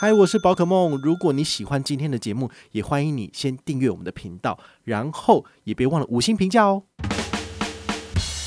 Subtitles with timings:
[0.00, 0.96] 嗨，我是宝可梦。
[1.02, 6.84] 如果你喜欢今天的节目，也欢迎你先订阅我们的频道，然后也别忘了五星评价哦。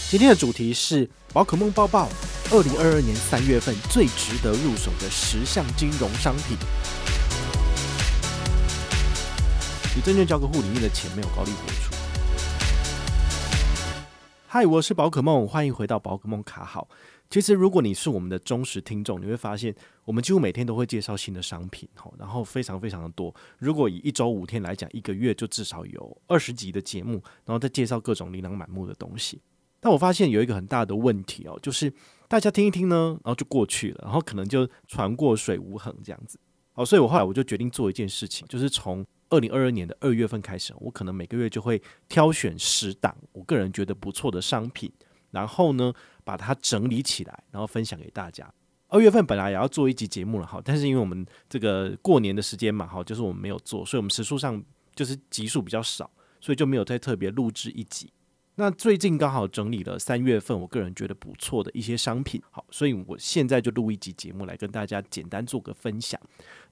[0.09, 2.07] 今天的主题是宝可梦报报，
[2.51, 6.55] 二零二二年三月份最值得入手的十项金融商品。
[9.93, 11.93] 你证券交割户里面的钱没有高利活出。
[14.47, 16.88] 嗨，我是宝可梦，欢迎回到宝可梦卡好。
[17.32, 19.73] 其实，如果你是我们的忠实听众，你会发现
[20.04, 21.88] 我们几乎每天都会介绍新的商品，
[22.20, 23.34] 然后非常非常的多。
[23.57, 27.13] 如果以一周五天来讲，一个月就至少有二十集的节目，
[27.45, 29.41] 然后再介绍各种琳琅满目的东西。
[29.80, 31.91] 但我发现有一个很大的问题哦，就是
[32.27, 36.38] 大家听一听呢，然后就过去了，然后可能就船过水无痕这样子。
[36.73, 44.91] 好，所以我后来我就决定做一件事情，就是从二零二二年的二月份开始，我可能每个月就会挑选十档我个人觉得不错的商品，
[45.31, 48.52] 然后呢，把它整理起来，然后分享给大家。
[48.88, 54.62] 二月份本来也要做一集节目了哈，但是因为我们这个过年的时间嘛哈，就是我们没有做，所以我们时数上
[54.93, 58.12] 就是集数比较少，所以就没有再特别录制一集。
[58.55, 66.19] 那最近刚好整理了三月份我个人觉得不错的一些商品，好，所以我现在就录一集节目来跟大家简单做个分享。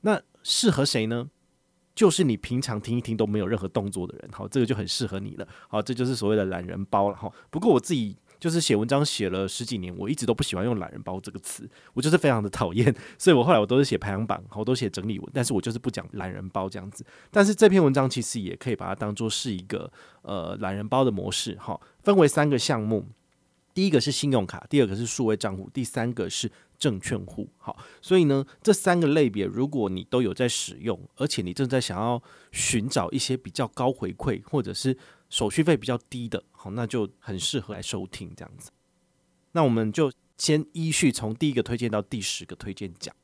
[0.01, 1.29] 那适合谁呢？
[1.95, 5.47] 就是你平常听一听都没有任何动作的人，好，这个就很适合你了。
[5.69, 7.31] 好，这就是所谓的懒人包了哈。
[7.49, 8.17] 不过我自己。
[8.39, 17.05] 就是写文章写了十几年，我一直都不喜欢用“懒人包”这个词，我就是非常的讨厌， 所以我后来我都是写排行榜，我都写整理文，但是我就是不讲懒人包这样子。
[17.29, 23.05] 但是这篇文章其实也可以把它当做是一个呃懒人包的模式，哈，分为三个项目，
[23.73, 32.21] 第一个是信用卡，第二个是数位账户，第三个是证券户，好，所以呢这三个类别如果你都有在使用，而且你正在想要
[32.53, 34.97] 寻找一些比较高回馈或者是
[35.29, 38.71] 手续费比较低的，好，那就很适合来收听这样子。
[39.51, 43.15] 那我们就先依序从第一个推荐到第十个推荐讲。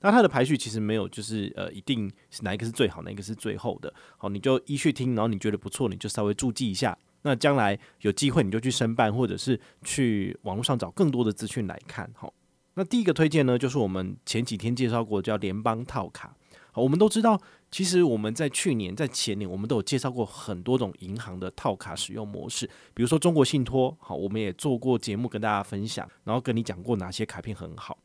[0.00, 3.92] 那它的排序其实没有，就是呃，一定是哪一个是最好，哪一个是最后的。
[4.18, 6.96] 好，你就依序听，然后你觉得不错，你就稍微注记一下。
[7.22, 12.08] 那将来有机会你就去申办，或者是去网络上找更多的资讯来看。
[12.14, 12.32] 好，
[12.74, 16.36] 那第一个推荐呢，就是我们前几天介绍过叫联邦套卡。
[16.70, 17.40] 好，我们都知道。
[17.70, 27.98] 其实我们在去年、在前年，我们都有介绍过很多种银行的套卡使用模式，比如说中国信托，好，我们也做过节目跟大家分享，然后跟你讲过哪些卡片很好。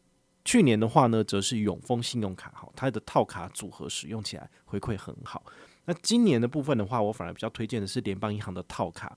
[0.43, 5.43] 去年的话呢，则是永丰信用卡，好，它的套卡组合使用起来回馈很好。
[5.85, 9.15] 那今年的部分的话，我反而比较推荐的是联邦银行的套卡。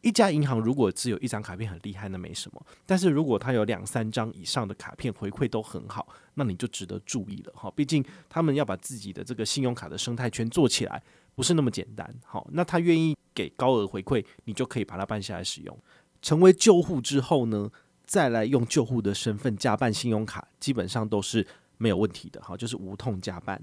[0.00, 2.66] 一家银行如果只有一张卡片很厉害，那没什么。
[2.86, 7.68] 但是如果它有两三张以上的卡片回馈都很好，那你就值得注意了哈。
[7.74, 11.02] 毕竟他们要把自己的这个信用卡的生态圈做起来，
[11.34, 12.14] 不是那么简单。
[12.24, 15.78] 好，那他愿意给高额回馈，你就可以把它办下来使用。
[16.22, 17.68] 成为旧户之后呢，
[18.04, 21.44] 再来用旧户的身份加办信用卡，基本上都是
[21.76, 22.40] 没有问题的。
[22.40, 23.60] 好，就是无痛加办。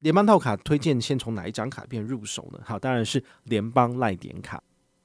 [0.00, 2.60] 联邦套卡推荐先从哪一张卡片入手呢？
[2.64, 4.62] 好，当然是联邦赖点卡。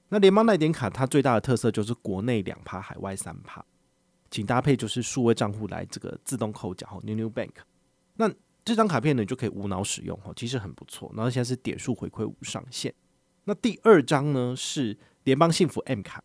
[0.10, 3.66] 那联邦赖点卡它最大的特色就是国内两趴，海外三趴，
[4.32, 7.52] 请搭配就是数位账户来这个自动扣缴 New New Bank。
[8.16, 8.32] 那
[8.64, 11.12] 这张卡片呢，就可以无脑使用哈，其实很不错。
[11.14, 12.94] 然后现在是点数回馈无上限。
[13.44, 16.24] 那第二张呢是联邦幸福 M 卡，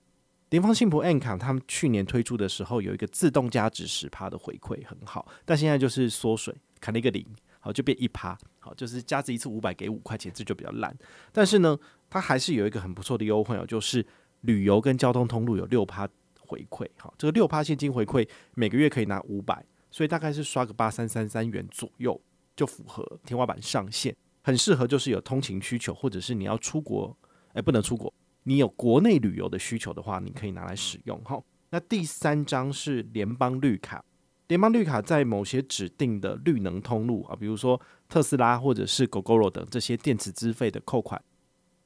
[0.50, 7.26] 联邦幸福 M 卡他们去年推出的时候有一个自动加值十趴的回馈很好，但现在就是缩水，砍了一个零，
[7.58, 10.96] 好就变一趴，好就是加值一次五百给五块钱，这就比较烂。
[11.32, 11.76] 但是呢。
[12.12, 14.06] 它还是有一个很不错的优惠哦，就是
[14.42, 16.06] 旅游跟交通通路有六趴
[16.38, 22.20] 回馈，好，这个六趴现金回馈每个月可以拿五百，所以大概是刷个八三三三元左右
[22.54, 27.16] 就符合天花板上限，很适合就是有通勤需求或者是你要出国，
[27.54, 28.12] 哎，不能出国，
[28.42, 31.42] 你有国内旅游的需求的话，你可以拿来使用哈。
[31.70, 34.04] 那第三张是联邦绿卡，
[34.48, 41.22] 联邦绿卡在某些指定的绿能通路啊，比如说特斯拉或者是 Gogoro 等这些电子资费的扣款。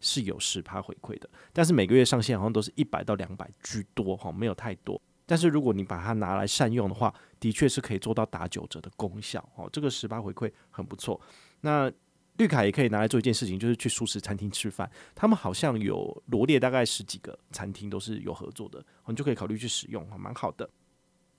[0.01, 5.01] 是有十趴回馈的，但是每个月上限好像都是一百到两百居多哈，没有太多。
[5.29, 9.69] 但是如果你把它拿来善用的话，的确是可以做到打九折的功效哦。
[9.73, 11.21] 这个十趴回馈很不错。
[11.63, 11.91] 那
[12.37, 14.89] 绿卡也可以拿来做一件事情，就是去素食餐厅吃饭。
[15.15, 20.69] 他们好像有罗列大概十几个餐厅都是有合作的，你就可以考虑去使用，蛮好的。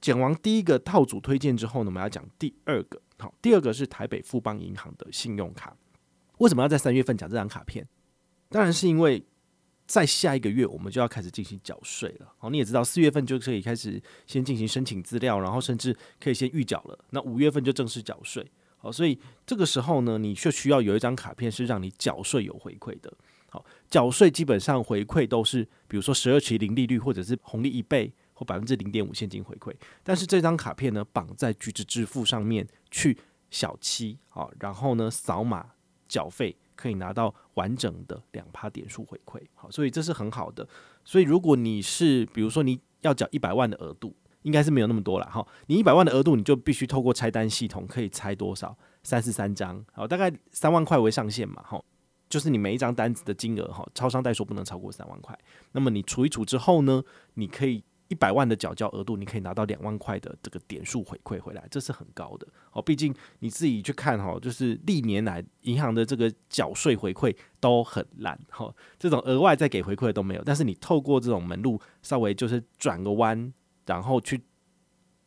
[0.02, 3.02] 讲完第一个套组推荐之后呢，我们要讲第二个。
[3.20, 5.76] 好，第二个是台北富邦银行的信用卡。
[6.40, 7.88] 为什么要在三月份讲这张卡片？
[8.50, 9.24] 当然是因为
[9.86, 12.34] 在下一个月我们就要开始进行缴税了。
[12.38, 17.00] 好，你也知道，四月份就可以开始先进行申请资料，然后甚至可以先预缴了。
[17.12, 18.46] 那五月份就正式缴税。
[18.78, 23.12] 好，所以这个时候呢，你就需要有一张卡片是让你缴税有回馈的。
[23.50, 29.74] 好，缴税基本上回馈都是，比如说十二期零利率，或者是红利一倍或百分之零点五现金回馈。
[30.04, 33.18] 但是这张卡片呢，绑在橘子支付上面去
[33.50, 35.66] 小七啊，然后呢扫码
[36.08, 40.66] 缴费可以拿到完整的两趴点数回馈，好，所以这是很好的。
[41.04, 45.46] 所以如果你是比如说你要缴一百万的额度，应该是没有那么多了哈。
[45.66, 48.78] 你一百万的额度，你就必须透过拆单系统可以拆多少？
[49.04, 51.82] 三十三张，好，大概三万块为上限嘛，哈，
[52.30, 55.38] 就是你每一张单子的金额哈，超商代说不能超过三万块。
[55.72, 57.04] 那么你除一除之后呢，
[57.34, 62.48] 你可以一百万的缴交额度，你可以拿到两万块的这个点数回馈回来，这是很高的。
[62.72, 70.44] 哦，毕竟你自己去看哈，就是历年来银行的这个缴税回馈都很烂，哈，这种额外再给回馈都没有。
[70.44, 73.54] 但是你透过这种门路，稍微就是转个弯。
[73.88, 74.44] 然后去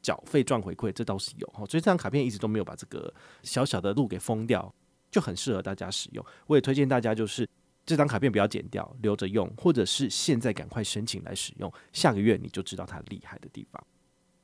[0.03, 3.11] 缴费赚回馈，这倒是有哈，所以这张卡片一直都没有把这个
[3.43, 4.71] 小小的路给封掉，
[5.11, 6.23] 就很适合大家使用。
[6.47, 7.49] 我也推荐大家就是
[7.91, 13.85] 这张卡片不要剪掉，留着用，或者是现在赶快申请来使用，下个月你就知道它厉害的地方。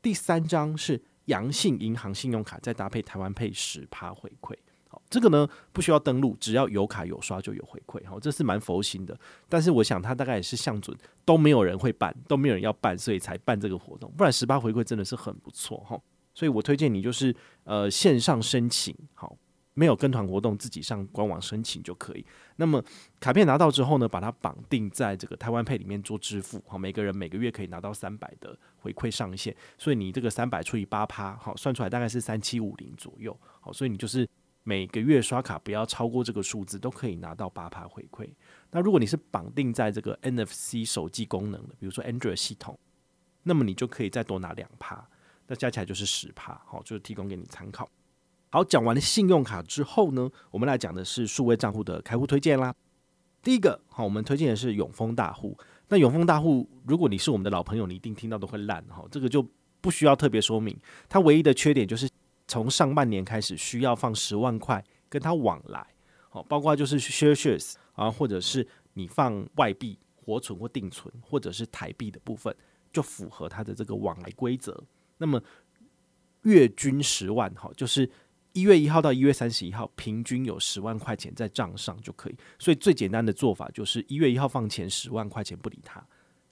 [0.03, 4.53] 第三张是阳信银行信用卡，再搭配台湾配十趴回馈。
[4.89, 9.17] 好这个呢，不需要登录，只要有卡有刷就有回馈，好，这是蛮佛心的。
[9.49, 14.13] 但是我想他大概也是向准都没有人会办，都没有人要办，所以才办这个活动。
[14.17, 15.97] 不然十八回馈真的是很不错哈。
[16.35, 17.33] 所以我推荐你就是
[17.63, 19.39] 呃线上申请，好，
[19.77, 22.27] 没有跟团活动自己上官网申请就可以。
[22.57, 22.83] 那么
[23.21, 29.55] 卡片拿到之后呢，把它绑定在这个台湾 Pay 里面做支付，好，每个人每个月可以拿到三百的回馈上限。
[29.79, 34.29] 所以你这个三百除以八趴，好，算出来大概是三七五零左右，好，所以你就是。
[34.69, 38.29] 每个月刷卡不要超过这个数字，都可以拿到八趴回馈。
[38.73, 42.77] 那如果你是绑定在这个 NFC 手机功能的，比如说 Android 系统，
[43.45, 45.09] 那么你就可以再多拿两趴，
[45.47, 46.61] 那加起来就是十趴。
[46.67, 47.89] 好，就是提供给你参考。
[48.57, 52.75] 好，讲完了信用卡之后呢，我们来讲的是数位账户的开户推荐啦。
[53.43, 55.55] 第一个，好，我们推荐的是永丰大户。
[55.89, 59.47] 那永丰大户，如果你是我们的老朋友，你一定听到都会烂哈，这个就
[59.83, 60.75] 不需要特别说明。
[61.07, 62.09] 它唯一的缺点就是。
[62.49, 65.87] 从上半年开始需要放十万块跟他往来，
[66.31, 72.57] 好，包括就是 share shares 啊，或者是你放外币活存或定存，或者是台币的部分，
[72.91, 74.81] 就符合它的这个往来规则。
[75.19, 75.43] 那么
[76.43, 78.09] 月均十万，哈，就是
[78.57, 82.37] 一月一号到一月三十一号，平均有十万块钱在账上就可以。
[82.59, 86.03] 所以最简单的做法就是一月一号放钱十万块钱不理他，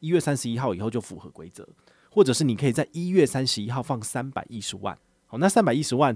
[0.01, 1.67] 一月三十一号以后就符合规则，
[2.11, 4.99] 或者是你可以在一月三十一号放三百一十万。
[5.25, 6.15] 好那三百一十万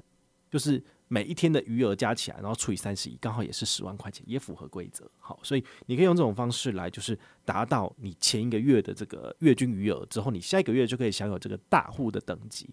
[0.50, 5.10] 就是每一天的余额加起来，然后除以三十一，刚好也是十万块钱，也符合规则。
[5.18, 12.68] 好，所以你可以用这种方式来，就是达到你前一个月的这个月均余额之后，你下一个月就可以享有这个大户的等级。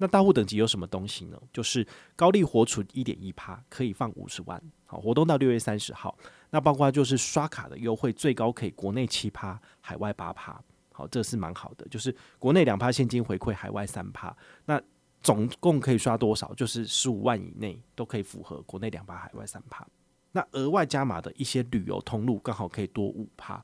[0.00, 1.38] 那大户等级有什么东西呢？
[1.52, 1.86] 就是
[2.16, 4.58] 高利活存一点一趴，可以放五十万。
[4.86, 6.16] 好，活动到六月三十号。
[6.48, 10.58] 那包括就是刷卡的优惠，最高可以国内七趴，海外八趴。
[10.90, 14.34] 好，这是蛮好的，就是国内两趴现金回馈，海外三趴。
[14.64, 14.80] 那
[15.20, 16.54] 总共可以刷多少？
[16.54, 19.86] 就是十五万以内都可以符合国内两趴、海外三趴。
[20.32, 23.62] 那额外加码的一些旅游通路刚好可以多五趴，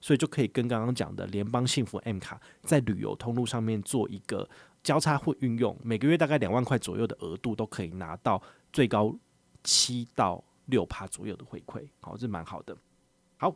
[0.00, 4.48] 所以就可以跟刚刚讲的联邦幸福 M 卡在旅游通路上面做一个
[4.82, 8.42] 交叉或运用，每个月大概两万块左右的额度都可以拿到
[8.72, 9.14] 最高
[9.62, 11.86] 七到六趴左右的回馈。
[12.00, 12.76] 好，这蛮好的。
[13.36, 13.54] 好，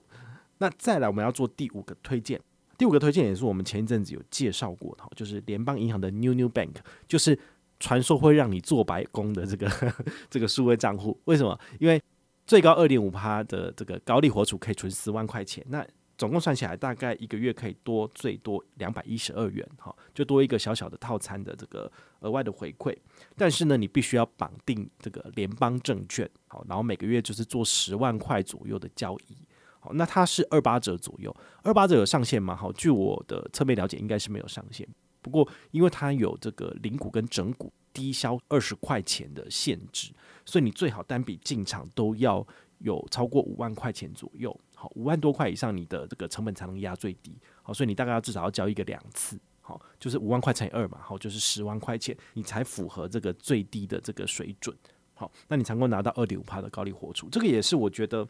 [0.58, 2.40] 那再来我们要做第五个推荐。
[2.76, 6.74] 第五个推荐也是我们前一阵子有介绍过的，就是联邦银行的 New New Bank，
[7.06, 7.38] 就是
[7.78, 9.70] 传说会让你做白工的这个
[10.28, 11.18] 这个数位账户。
[11.24, 11.58] 为什么？
[11.78, 12.02] 因为
[12.46, 15.86] 最高二点五趴的这个高利活储可以存十万块钱，那
[16.24, 22.96] 总共算起来大概一个月可以多最多两百一十二元，哈，就多一个小小的套餐的这个额外的回馈。
[23.36, 29.36] 但是呢，你必须要绑定这个联邦证券，好，然后每个月就是做十万块左右的交易。
[29.78, 32.56] 好，那它是二八折左右，二八折有上限吗？
[32.56, 34.88] 好，据我的侧面了解，应该是没有上限。
[35.20, 40.10] 不过，因为它有这个零股跟整股低消二十块钱的限制，
[40.46, 42.46] 所以你最好单笔进场都要
[42.78, 44.58] 有超过五万块钱左右。
[44.94, 47.36] 五万多块以上，你的这个成本才能压最低。
[47.62, 49.38] 好，所以你大概要至少要交易个两次。
[49.60, 54.76] 好，就是五万块乘以二嘛，好，就是十万块钱，你才符合这个最低的这个水准。
[55.14, 58.28] 好，那你才能够拿到二点五趴的高利活储，这个也是我觉得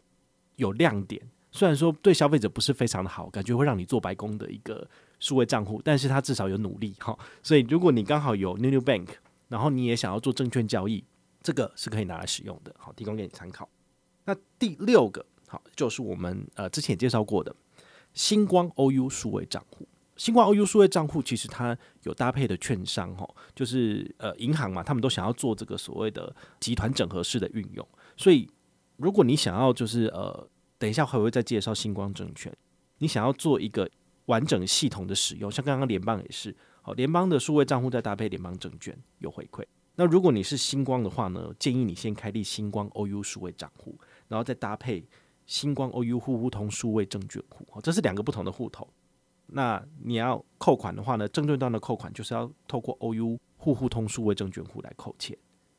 [0.55, 1.21] 有亮点。
[1.51, 4.87] 虽然说对消费者不是非常的好，感觉会让你做白工的一个
[5.19, 7.17] 数位账户，但是它至少有努力哈。
[7.43, 9.07] 所以如果你刚好有 New New Bank，
[9.49, 11.03] 然后你也想要做证券交易，
[11.41, 13.67] 这个是可以拿来使用的，好，提供给你参考。
[14.23, 17.55] 那第六个好，就是我们呃之前也介绍过的
[18.13, 19.87] 星光 OU 数位账户。
[20.15, 27.87] 星光 OU 数位账户其实它有搭配的券商哈，就是呃银行嘛，他们都想要做这个所谓的集团整合式的运用，
[28.17, 28.49] 所以
[28.97, 30.47] 如果你想要就是呃。
[30.77, 32.53] 等一下还会再介绍星光证券。
[32.97, 33.89] 你想要做一个
[34.25, 39.63] 完整系统的使用，像刚刚联邦也是，好，联邦的数位账户再搭配联邦证券有回馈。
[39.95, 43.97] 那如果你是星光的话呢，建议你先开立星光 OU 数位账户，
[44.27, 45.01] 然后再搭配
[45.45, 48.87] 星光 OU 户户通数位证券户，这是两个不同的户头。
[49.47, 55.37] 那你要扣款的话呢，证券端的扣款就是要透过 OU 户户通数位证券户来扣钱。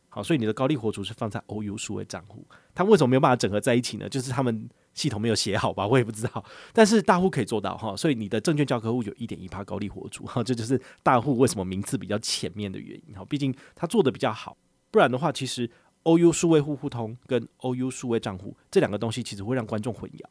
[0.08, 4.08] 好，所以你的高利活储是放在 OU 数位账户，它为什么没有办法整合在一起呢？
[4.08, 6.42] 就是他们系统没有写好吧，我也不知道。
[6.72, 13.22] 但是大户可以做到哈，所以你的证券教科户有一点一趴高利活储哈，这就是大户为什么名次比较前面的原因哈。
[13.28, 14.56] 毕竟他做的比较好，
[14.90, 15.70] 不然的话，其实
[16.06, 20.22] OU 数位户互通跟 OU 数位账户这两个东西其实会让观众混淆，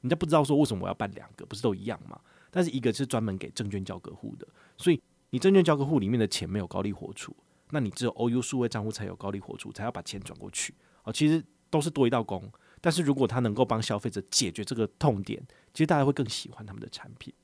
[0.00, 2.20] 人家不知道说为什么我要办两个，不是都一样吗？
[2.50, 4.46] 但是一个是专门给证券交割户的，
[4.78, 7.36] 所以你证券交割户里面的钱没有高利活储。
[7.70, 11.12] 那你只有 OU 数位账户才有高利活储，才要把钱转过去哦。
[11.12, 12.48] 其实都是多一道工，
[12.80, 17.34] 但是如果他能够帮消费者解决这个痛点，其实大家会更喜欢他们的产品。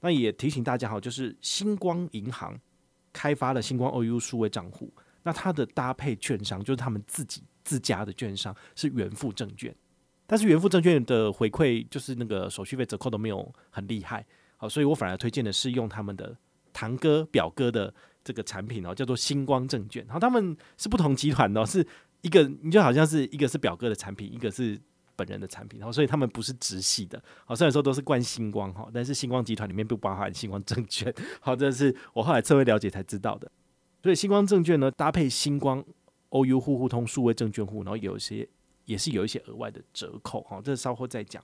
[0.00, 2.58] 那也提醒大家哈，就是星光银行
[3.12, 9.74] 开发了星光 OU 数位账户，那它的搭配券商就是他们自己自家的券商是元富证券，
[10.26, 16.36] 但是元富证券的回馈就是那个手续费折扣都没有很厉害，好，所以我反而推荐的是用他们的
[16.72, 17.94] 堂哥表哥的。
[18.22, 21.84] 这个产品哦，叫做星光证券，然后他们是不同集团的，是
[22.20, 24.78] 一个你就好像是一个是表哥的产品，一个是
[25.16, 33.50] 本人的产品，然后所以他们不是直系的，好，虽然说都是冠星光哈，但是星光集团里面不包含星光证券，好，这是我后来稍微了解才知道的。
[34.02, 35.84] 所以星光证券呢，搭配星光
[36.30, 38.48] OU 户户通数位证券户，然后有一些
[38.84, 41.42] 也是有一些额外的折扣，哈，这稍后再讲。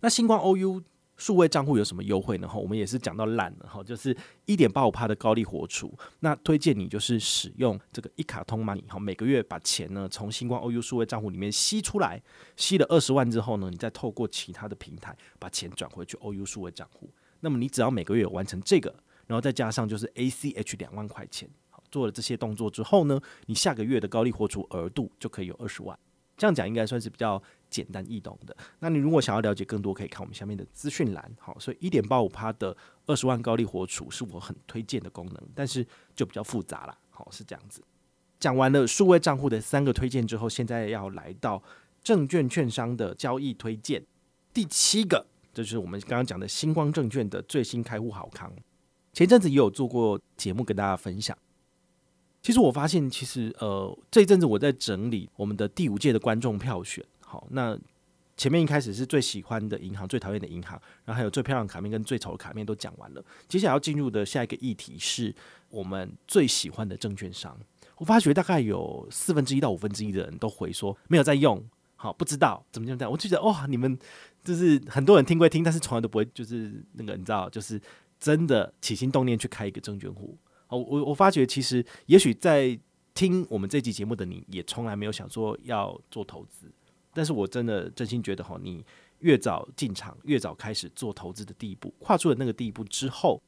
[0.00, 0.82] 那星光 OU。
[1.20, 2.46] 数位账户有什么优惠呢？
[2.46, 5.92] 哈，我们也是讲到烂了哈，就是一点八五趴的高利活储。
[6.20, 12.22] 那推荐你就是使用这个一卡通 money 哈，每个月把钱呢从星光 OU 数位账户里面吸出来，
[12.54, 17.10] 吸了二十万之后呢，你再透过其他的平台把钱转回去 OU 数位账户。
[17.40, 18.94] 那么你只要每个月完成这个，
[19.26, 21.50] 然后再加上就是 ACH 两万块钱，
[21.90, 25.98] 做了这些动作之后呢，你下个月的高利活储额度就可以有二十万。
[26.36, 28.56] 这样讲应该算是比较简单易懂的。
[28.78, 31.36] 那你如果想要了解更多，可以看我们下面的资讯栏。
[31.40, 32.76] 好，所以一点八五趴的
[33.06, 36.96] 二十万高利活储是我很推荐的功能，但是就比较复杂啦。
[37.10, 37.82] 好，是这样子。
[38.38, 41.60] 讲完了数位账户的三个推荐之后，现在要来到
[42.04, 44.06] 证券券商的交易推荐。
[44.54, 48.52] 第七个，这就是我们刚刚讲的星光证券的最新开户好康。
[49.12, 51.36] 前阵子也有做过节目跟大家分享。
[52.48, 57.04] 其实我发现，其实呃，这一阵子我在整理我们的第五届的观众票选。
[57.20, 57.78] 好，那
[58.38, 63.22] 前面一开始是最喜欢的银行、最讨厌的银行，然后还有最漂亮卡面跟最丑的卡面都讲完了。
[63.46, 65.34] 接下来要进入的下一个议题是
[65.68, 67.54] 我们最喜欢的证券商。
[67.98, 71.62] 我发觉大概有四分之一到五分之一的人都回说没有在用，
[71.96, 72.98] 好，不知道怎么样。
[73.10, 73.98] 我就觉得哇，你们
[74.42, 77.78] 就是很多人听归听，但是从来都不会就是那个你知道，就是
[78.18, 80.34] 真的起心动念去开一个证券户。
[80.68, 82.78] 我我我发觉，其实也许在
[83.14, 86.70] 听我们这期节目的你，也从来没有想说要做投资，
[87.12, 88.84] 但是我真的真心觉得哈，你
[89.20, 93.42] 越早进场，越早开始做投资的第一步，跨出了那个第一步之后，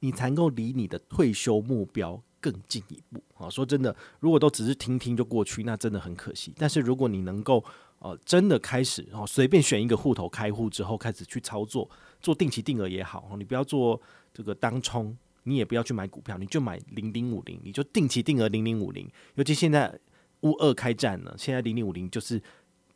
[0.00, 3.22] 你才能够离你的退休目标更进一步。
[3.34, 6.54] 啊，说真的，如果都只是听听就过去，那真的很可惜。
[6.56, 7.62] 但是如果你能够
[7.98, 11.90] 呃真的开始哦，随便选一个户头开户之后，开始去操作，
[12.22, 14.00] 做定期定额也好，你不要做
[14.32, 15.14] 这个当冲。
[15.44, 19.08] 你也不要去买股票，你就买零零五零，你就定期定额零零五零。
[19.36, 19.98] 尤其现在
[20.40, 22.42] 乌二开战了，现在零零五零就是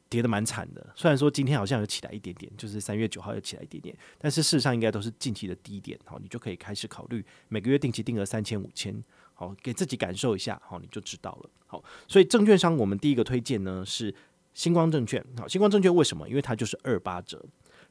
[0.09, 0.93] 跌得蛮惨的。
[0.97, 5.99] 虽然说今天好像有起来一点点，就是三月九号有起来一点点，但是事实上应该都是近期的低点。
[6.05, 9.03] 好，你就可以开始考虑每个月定期定额三千五千，
[9.35, 11.51] 好，给自己感受一下，好，你就知道了。
[11.67, 14.15] 好，所以证券商我们第一个推荐呢是
[14.55, 15.23] 星光证券。
[15.37, 16.27] 好，星光证券为什么？
[16.29, 17.45] 因为它就是二八折，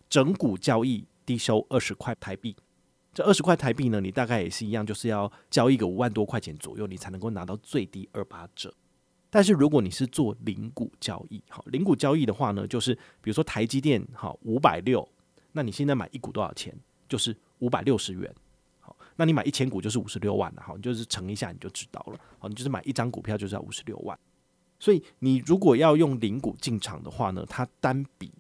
[0.10, 2.56] 整股交易低收二十块台币。
[3.17, 8.71] 这二十块台币呢，你大概也是一样，就是要交易个五万多块钱左右，你才能够拿到最低二八折。
[9.31, 15.09] 但是如果你是做零股交易，好，零股交易的话呢，就是比如说台积电，好，五百六，
[15.53, 16.71] 那你现在买一股多少钱？
[17.09, 18.31] 就是五百六十元。
[18.79, 22.19] 好，那你买一千股就是五十六万了，好，你就是乘一下你就知道了。
[22.38, 24.15] 好，你就是买一张股票就是要五十六万。
[24.77, 28.31] 所以你如果要用零股进场的话呢，它单笔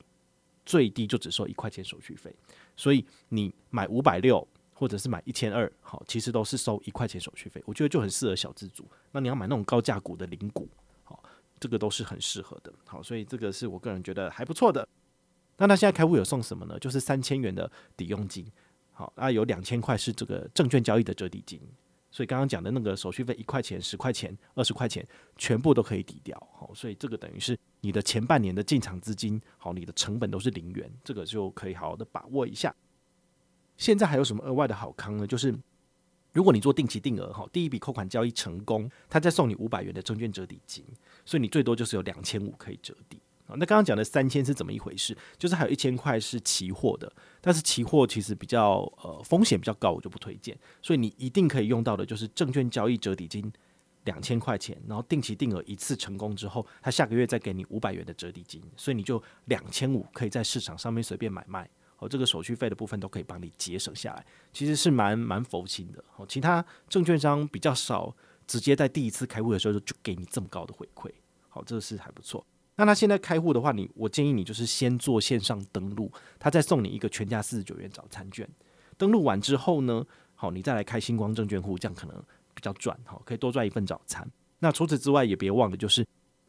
[0.67, 2.31] 最低就只收一块钱手续费。
[2.75, 4.47] 所以你买五百六。
[4.79, 8.87] 或者是买一千二，好，其实都是收一块钱手续费，我觉得就很适合小资族。
[9.11, 10.69] 那你要买那种高价股的零股，
[11.03, 11.23] 好，
[11.59, 14.87] 这个都是很适合的，好，所以这个是我个人觉得还不错的。
[15.57, 16.77] 那他现在开户有送什么呢？
[16.77, 18.45] 就是三千元的抵用金，
[18.93, 21.59] 好，啊，有两千块是这个证券交易的折抵金，
[22.11, 25.03] 所以刚刚讲的那个手续费一块钱、十块钱、二十块钱，
[25.37, 32.75] 全部都可以抵掉，好，所以这个等于是你的前半年的进场资金，好，你的成本都是零元，这个就可以好好的把握一下。
[33.77, 35.25] 现在还有什么额外的好康呢？
[35.25, 35.55] 就是
[36.33, 40.83] 如果你做定期定额哈，第一笔扣款交易成功，他再送你五百元的证券折抵金，
[41.25, 43.19] 所以你最多就是有两千五可以折抵。
[43.49, 45.17] 那刚刚讲的三千是怎么一回事？
[45.37, 50.57] 就是还有一千块是期货的，但是期货其实比较呃风险比较高，我就不推荐。
[50.81, 53.49] 所以你一定可以用到的就是证券交易折抵金
[54.03, 61.69] 两千块钱，然后定期定额一次成功之后，他下个月再给你五百元的折抵金，所以你就两千五可以在市场上面随便买卖。
[61.99, 66.03] 哦，这个手续费的部分都可以帮你节省下来，其实是蛮蛮佛心的。
[66.15, 71.11] 哦，其他证券商比较少直接在第一次开户的时候就给你这么高的回馈，
[71.49, 72.45] 好，这个是还不错。
[72.75, 78.47] 那他现在开户的话，你我建议你就是先做线上登录，他再送你一个全价四十九元早餐券。
[78.95, 82.15] 登录完之后呢，好，你再来开星光证券户，这样可能
[82.53, 84.29] 比较赚，好，可以多赚一份早餐。
[84.59, 86.05] 那除此之外，也别忘了就是。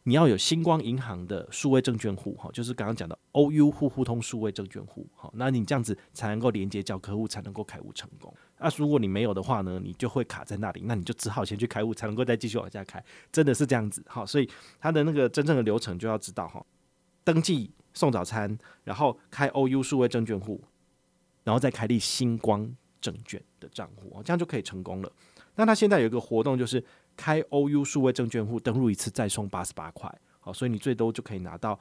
[0.08, 8.34] 你要有星光银行的数位证券户，哈，就是刚刚讲的 OU 户互通数位证券户，好，那你这样子才能够连接叫客户，才能够开户成功。
[8.56, 14.48] 那如果你没有的话呢，你就会卡在那里，那你就只好先去开户，才能够再继续往下开，真的是这样子，好，所以
[14.80, 16.64] 它的那个真正的流程就要知道，哈，
[17.22, 20.58] 登记送早餐，然后开 OU 数位证券户，
[21.44, 25.12] 然后再开立星光证券的账户，这样就可以成功了。
[25.56, 26.82] 那它现在有一个活动就是。
[27.18, 30.08] 开 OU 数位证券户登录一次再送八十八块，
[30.38, 31.78] 好，所以你最多就可以拿到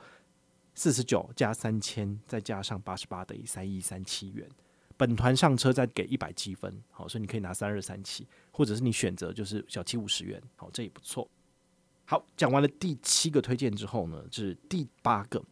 [0.73, 4.49] 四十九加三千，再加上八十八等于三一三七元。
[4.97, 11.29] 本团上车再给一百积分，好，所以你可以拿三二三七，或者是你选择就是小七五十元，好，这也不错。
[12.05, 15.43] 好，讲完了第七个推荐之后呢，是第八个，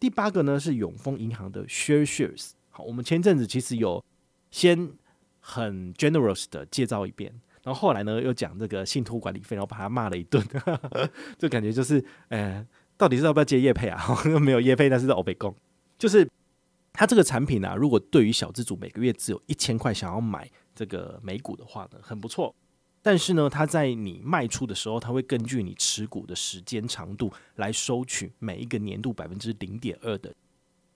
[0.00, 2.50] 第八个呢是永丰银行的 Share Shares。
[2.70, 4.04] 好，我们前阵子其实有
[4.50, 4.90] 先
[5.38, 7.40] 很 generous 的介绍一遍。
[7.64, 10.44] 然后后来呢，又讲这个信托管理费，然后把他骂了一顿，
[11.38, 12.64] 就感觉就是，呃，
[12.96, 14.04] 到底是要不要接业配啊？
[14.40, 15.54] 没有业配，但是在欧北工，
[15.98, 16.28] 就是
[16.92, 22.54] 他这个产品啊，如果对于小资主每个月只有一千块想要买这个美股的话呢，很不错。
[23.00, 30.32] 但是呢，他在你卖出的时候，他会根据你持股的时间长度来收取每一个年度百分之零点二的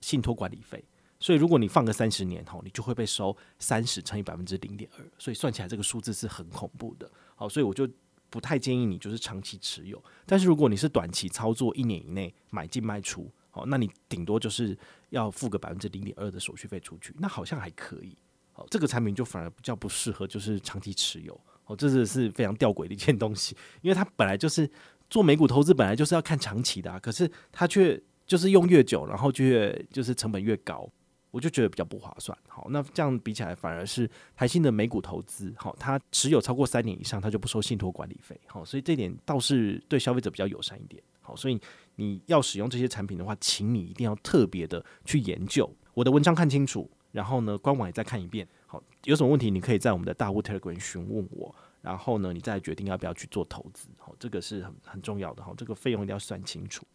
[0.00, 0.84] 信托管理费。
[1.20, 7.10] 所以，如果你放个三十年吼，你就会被收三十乘以百分之零点二，所以算起来这个数字是很恐怖的。
[7.34, 7.88] 好，所以我就
[8.30, 10.02] 不太建议你就是长期持有。
[10.24, 14.78] 但是如果你是短期操作，一年以内买进卖出，好，那你顶多就是
[15.10, 18.16] 要付个百分之零点二的手续费出去，那好像还可以。
[18.52, 21.38] 好，这个产品就反而比较不适合就是长期持有。
[21.66, 24.70] 哦，这是是非常吊诡的一件东西，因为它本来就是
[25.10, 30.88] 做美股投资，本来就是要看长期的啊，可是它却就是用越久，然后就越就是成本越高。
[31.30, 41.60] 我就觉得比较不划算，好，那这样比起来，反而是台新的美股投资，好，它持有超过三年以上，它就不收信托管理费，好，所以这点倒是对消费者比较友善一点，好，所以
[41.96, 56.86] 你要使用这些产品的话，请你一定要特别的去研究，我的文章看清楚，然后呢，官网也再看一遍，好，有什么问题你可以在我们的大户 Telegram 询问我，然后呢，你再决定要不要去做投资，好，这个是很很重要的，好，这个费用一定要算清楚。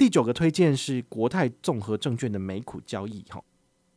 [0.00, 3.38] 第九个推荐是国泰综合证券的美股交易，哈，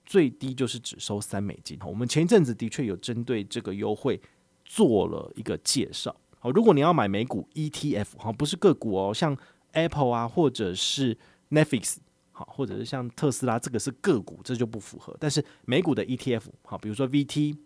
[0.05, 1.87] 最低就是只收三美金哈。
[1.87, 4.19] 我们前一阵子的确有针对这个优惠
[4.65, 6.13] 做了一个介绍。
[6.39, 9.37] 好，如果你要买美股 ETF，哈，不是个股哦，像
[9.71, 11.17] Apple 啊，或者是
[11.51, 11.95] Netflix，
[12.33, 15.15] 好，或者是像特斯拉，这个是个股，这就不符合。
[15.21, 17.57] 但是美股的 ETF，好，比如说 VT、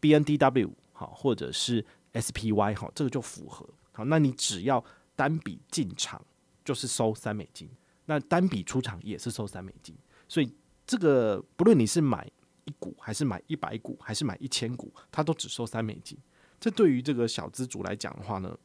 [0.00, 3.68] BNDW，好，或者是 SPY，好，这个就符合。
[3.90, 4.84] 好，那你只要
[5.16, 6.24] 单笔进场
[6.64, 7.68] 就是收三美金。
[8.10, 9.94] 那单笔出场也是收三美金，
[10.26, 10.52] 所以
[10.84, 12.28] 这个不论你是买
[12.64, 16.18] 一股还是买一百股还是买一千股，它都只收三美金。
[16.58, 18.58] 这对于这个小资主来讲的话呢，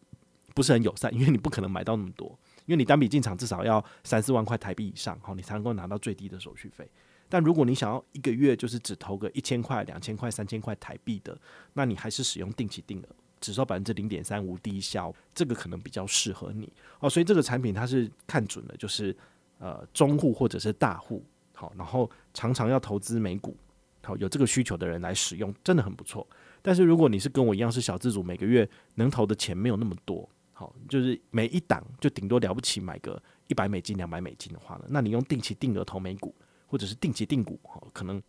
[0.55, 2.27] 不是很友善，因为你不可能买到那么多，
[2.65, 6.89] 因为你单笔进场至少要三四万块台币以上，好，你才能够拿到最低的手续费。
[7.29, 11.39] 但如果你想要一个月就是只投个一千块、两千块、三千块台币的，
[11.73, 13.05] 那你还是使用定期定额，
[13.39, 17.07] 只收百分之零点三无低消，这个可能比较适合你哦。
[17.07, 19.15] 所以这个产品它是看准了，就是。
[19.57, 23.55] 呃，中户或者是大户，好，然后常常要投资美股，
[24.03, 26.27] 好，有这个需求的人来使用，真的很不错。
[26.61, 36.35] 但是如果你是跟我一样是小资主，每个月能投的钱没有那么多，好，就是每一档就顶多了不起买个一百美金、两百美金的话呢，那你用定期定额投美股，
[36.67, 38.21] 或者是定期定股，好，可能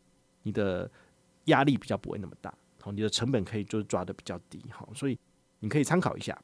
[0.45, 0.89] 你的
[1.47, 5.19] 压力比较不会那么大，好，你的成本可以就是抓得比较低，好，所以
[5.59, 6.41] 你可以参考一下。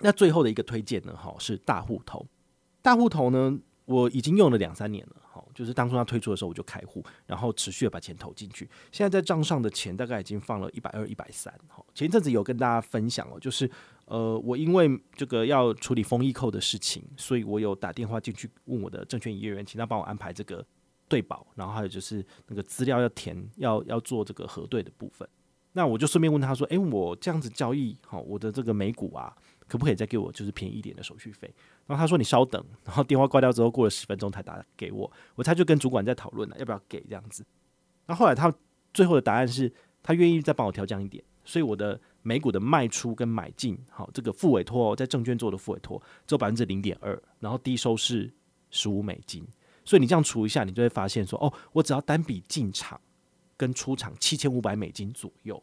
[0.00, 2.26] 那最后的一个推荐呢，好，是大户投，
[2.82, 3.58] 大户投呢。
[3.86, 8.68] 我已经用了两三年了，好，就是当初他推出的时候我就开户，然后持续的把钱投进去。
[8.92, 11.52] 现在在账上的钱大概已经放了一百二、一百三。
[11.68, 13.70] 好，前一阵子有跟大家分享哦，就是
[14.06, 20.66] 呃，我因为这个要处理丰益扣的事情，所以我有打电话进去问我的证券营业员，请他帮我安排这个
[21.08, 25.28] 对保，然后还有就是那个资料要填，要要做这个核对的部分。
[25.72, 29.36] 那我就顺便问他说：“诶，我这样子交易，好，我的这个美股啊，
[29.68, 31.54] 可不可以再给我就是便宜一点的手续费？”
[31.86, 37.44] 然后他说：“你稍等。”然后电话挂掉之后，过了十分钟才打给我，我他就跟主管在讨论了要不要给这样子。
[38.06, 38.52] 那后来他
[38.92, 39.72] 最后的答案是
[40.02, 48.32] 他愿意再帮我调降一点，所以我的美股的卖出跟买进，好，这个复委托在证券做的复委托只有百分之零点二，然后低收是
[48.70, 49.46] 十五美金。
[49.84, 53.00] 所以你这样除一下，你就会发现说：“哦，我只要单笔进场。”
[53.58, 55.62] 跟出场七千五百美金左右，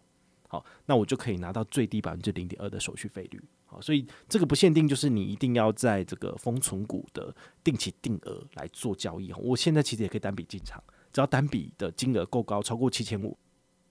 [0.53, 9.33] 好，那我就可以拿到最低百分之零点二的手续费率，好，所以这个不限定，就是你一定要在这个封存股的定期定额来做交易。
[9.33, 10.79] 我现在其实也可以单笔进场，
[11.11, 13.35] 只要单笔的金额够高，超过七千五，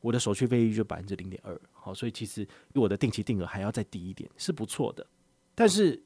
[0.01, 5.05] 我的手续费率就百分之零点二，好，所以其实比我的定期定额还要再低一点，是不错的。
[5.57, 6.01] 但是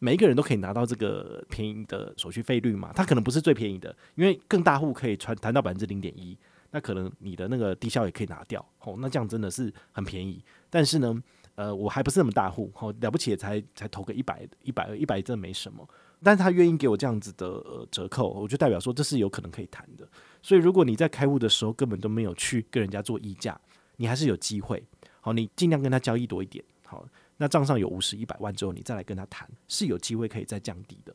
[0.00, 2.92] 每一个人都可以拿到这个便宜的手续费率嘛？
[2.94, 6.36] 它可能不是最便宜的，因为更大户可以传谈到百分之零点一。
[6.74, 10.42] 那可能你的那个低消也可以拿掉，哦，那这样真的是很便宜。
[10.68, 11.22] 但是呢，
[11.54, 15.88] 呃，我还不是那么大户，好了不起才才投个一百、一百、一百，真的没什么。
[16.20, 20.04] 但是他愿意给我这样子的折扣，我就代表说这是有可能可以谈的。
[20.42, 23.56] 所以如果你在开户的时候根本都没有去跟人家做议价，
[23.98, 24.82] 你还是有机会。
[25.20, 26.64] 好，你尽量跟他交易多一点。
[26.84, 27.06] 好，
[27.36, 31.14] 那账上有五十、一百万之后，你再来跟他谈，是有机会可以再降低的。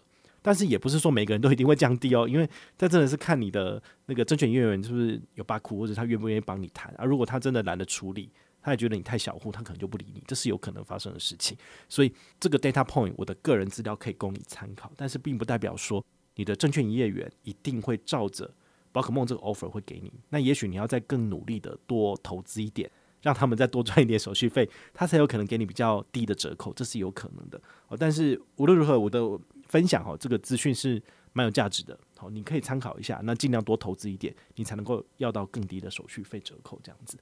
[0.49, 7.05] 但是也不是说每个人都一定会降低哦， 因为这真的是看你的那个证券营业员是不是有把苦，或者他愿不愿意帮你谈啊。
[7.05, 11.55] 如果他真的懒得处理，他也觉得你太小户，他可能就不理你，这是有可能发生的事情。
[11.87, 18.51] 所以这个 data point 我的个人资料可以供你参考，但是并不代表说你的证券营业员一定会照着
[18.91, 20.11] 宝可梦这个 offer 会给你。
[20.29, 22.89] 那也许你要再更努力的多投资一点，
[23.21, 27.61] 让他们再多赚一点手续费，他才有可能给你比较低的折扣，这是有可能的。
[27.89, 29.21] 哦，但是无论如何，我的。
[29.69, 31.01] 分享哦，这个资讯是
[31.31, 33.21] 蛮有价值的，好，你可以参考一下。
[33.23, 36.77] 那尽量多投资一点，你才能够要到更低的手续费折扣。
[36.83, 37.17] 这样子，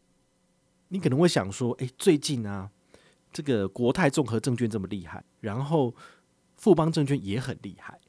[0.87, 2.71] 你可能会想说，诶，最近啊，
[3.31, 5.93] 这个国泰综合证券这么厉害，然后
[6.55, 7.99] 富邦证券也很厉害，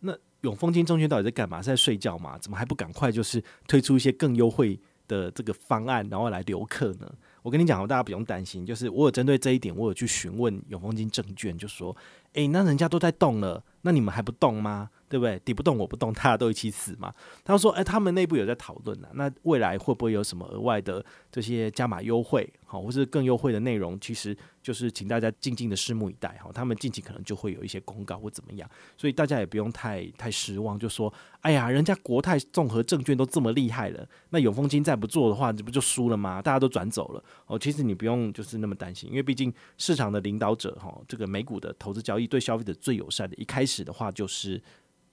[0.00, 1.60] 那永丰金证券到底在干嘛？
[1.60, 2.38] 是在睡觉吗？
[2.38, 7.12] 怎么还不赶快就是推出一些更优惠的这个方案，然后来留客呢？
[7.42, 11.94] 我跟你讲，大家不用担心，就是我有针对这一点，我有去询问永丰金证券，就说，
[12.34, 13.62] 诶，那人家都在动了。
[13.84, 14.90] 那你们还不动吗？
[15.08, 15.38] 对不对？
[15.44, 17.12] 敌不动我不动，大家都一起死嘛。
[17.44, 19.08] 他说：“哎，他们内部有在讨论呢。
[19.14, 23.98] 那未来会不会有什么额外的这些加码优惠，好，或是更优惠的内容？
[24.00, 26.50] 其实就是请大家静静的拭目以待哈。
[26.54, 30.78] 他们近期可能就会有一些公告或怎么样，所以大家也不用太太失望。
[30.78, 36.40] 就说：哎呀，人家国泰综合证券都这么厉害了，那永丰金再不做的话，这不就输了吗？
[36.40, 37.58] 大家都转走了哦。
[37.58, 44.62] 其实你不用就是那么担心，因为毕竟市场的领导者哈，这个美股的投资交易对消费者最友善的，一开始的话就是。”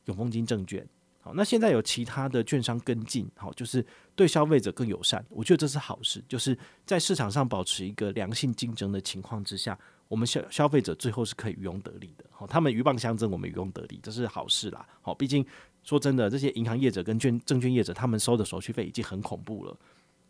[0.06, 0.84] 永丰金证券，
[1.22, 6.24] 好，那现在有其他的券商跟进，好，就是对消费者更友善，我觉得这是好事。
[6.28, 12.26] 就是在市场上保持一个良性竞争的情况之下，我们消消费者最后是可以渔翁得利的。
[12.32, 14.84] 好，他们鹬蚌相争，我们渔翁得利，这是好事啦。
[15.04, 15.46] 好，毕竟
[15.84, 19.78] 说真的，这些银行业者跟券证券业者，他们收的手续费已经很恐怖了，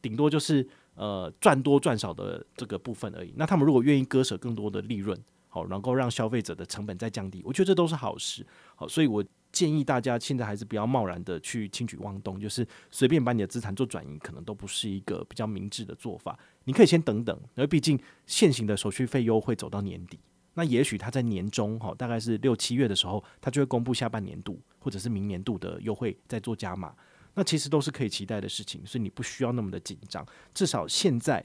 [0.02, 3.34] 顶多就是呃赚多赚少的这个部分而已。
[3.38, 5.18] 那他们如果愿意割舍更多的利润，
[5.50, 8.48] 好，能够让消费者的成本再降低，我觉得这都是好事。
[8.76, 9.22] 好，所以我。
[9.52, 16.38] 建议大家现在还是不要贸然的去轻举妄动，就是随便把你的资产做转移，可能都不是一个比较明智的做法。
[16.66, 20.20] 你可以先等等，因为毕竟现行的手续费优惠走到年底，
[20.54, 26.94] 那也许他在年中哈，大概是六七月的时候，他就会公布下半年度或者是明年度的优惠再做加码，
[27.34, 31.44] 那其实都是可以期待的事情，所以你不需要那么的紧张，至少现在。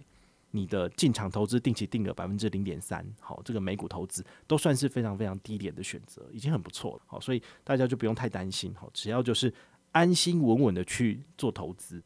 [0.57, 9.53] 你的进场投资定期定额百分之零点三，好，这个美股投资都算是非常非常低廉的选择，已经很不错了，好，所以大家就不用太担心，好，只要就是
[9.91, 12.01] 安心稳稳的去做投资。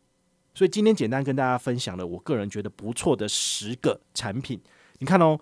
[0.54, 4.58] 所以今天简单跟大家分享了我个人觉得不错的十个产品，
[4.98, 5.38] 你看哦，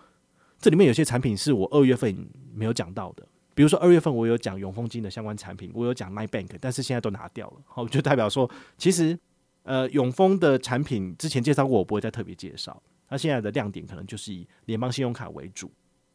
[0.58, 9.16] 这里面有些产品是我二月份没有讲到的，比如说二月份我有讲永丰金的相关产品，我有讲 My Bank，但是现在都拿掉了，好，就代表说其实
[9.62, 12.82] 呃永丰的产品之前介绍过，我不会再特别介绍。
[13.08, 15.70] 那现在的亮点可能就是以联邦信用卡为主。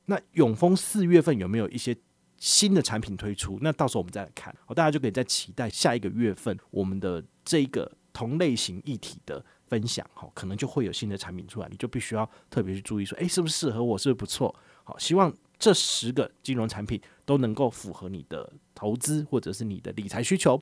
[0.06, 1.96] 那永丰四月份有没有一些
[2.38, 3.60] 新的产品推出？
[3.62, 13.98] 那到时候我们再来看，好，大家就可以再期待下一个月份我们的这个同类型一体的分享，好，可能就会有新的产品出来，你就必须要特别去注意说，诶，是不是适合我？
[13.98, 14.54] 是不是不错？
[14.84, 20.62] 好，希望这十个金融产品都能够符合你的投资或者是你的理财需求。